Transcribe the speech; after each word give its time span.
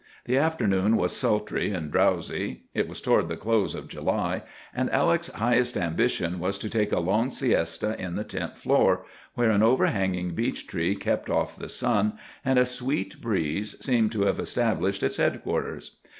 The 0.25 0.35
afternoon 0.35 0.97
was 0.97 1.15
sultry 1.15 1.69
and 1.71 1.91
drowsy,—it 1.91 2.87
was 2.87 3.01
toward 3.01 3.27
the 3.29 3.37
close 3.37 3.75
of 3.75 3.87
July,—and 3.87 4.89
Alec's 4.89 5.27
highest 5.27 5.77
ambition 5.77 6.39
was 6.39 6.57
to 6.57 6.71
take 6.71 6.91
a 6.91 6.97
long 6.99 7.29
siesta 7.29 7.95
in 8.01 8.15
the 8.15 8.23
tent 8.23 8.53
door, 8.63 9.05
where 9.35 9.51
an 9.51 9.61
overhanging 9.61 10.33
beech 10.33 10.65
tree 10.65 10.95
kept 10.95 11.29
off 11.29 11.55
the 11.55 11.69
sun, 11.69 12.13
and 12.43 12.57
a 12.57 12.65
sweet 12.65 13.21
breeze 13.21 13.75
seemed 13.79 14.11
to 14.13 14.23
have 14.23 14.39
established 14.39 15.03
its 15.03 15.17
headquarters. 15.17 15.97